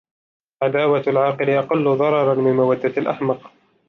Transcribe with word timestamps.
عَدَاوَةُ 0.63 1.03
الْعَاقِلِ 1.07 1.49
أَقَلُّ 1.49 1.83
ضَرَرًا 1.97 2.35
مِنْ 2.35 2.53
مَوَدَّةِ 2.55 2.93
الْأَحْمَقِ 2.97 3.51